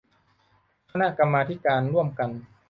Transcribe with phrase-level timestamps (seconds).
[0.91, 2.29] คณะกรรมาธิการร่วมกัน